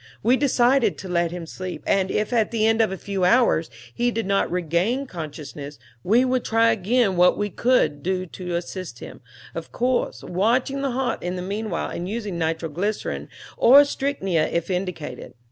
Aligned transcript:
We 0.23 0.35
decided 0.35 0.97
to 0.97 1.07
let 1.07 1.29
him 1.29 1.45
sleep; 1.45 1.83
and 1.85 2.09
if, 2.09 2.33
at 2.33 2.49
the 2.49 2.65
end 2.65 2.81
of 2.81 2.91
a 2.91 2.97
few 2.97 3.23
hours, 3.23 3.69
he 3.93 4.09
did 4.09 4.25
not 4.25 4.49
regain 4.49 5.05
consciousness, 5.05 5.77
we 6.03 6.25
would 6.25 6.43
try 6.43 6.71
again 6.71 7.17
what 7.17 7.37
we 7.37 7.51
could 7.51 8.01
do 8.01 8.25
to 8.25 8.55
assist 8.55 8.97
him, 8.97 9.21
of 9.53 9.71
course 9.71 10.23
watching 10.23 10.81
the 10.81 10.89
heart 10.93 11.21
in 11.21 11.35
the 11.35 11.43
meanwhile 11.43 11.91
and 11.91 12.09
using 12.09 12.39
nitro 12.39 12.67
glycerin 12.69 13.29
or 13.57 13.85
strychnia 13.85 14.49
if 14.51 14.71
indicated. 14.71 15.35